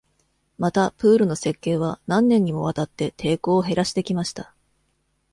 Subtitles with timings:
[0.57, 4.55] また、プールの設計は、何年にもわたって、抵抗を減らしてきました。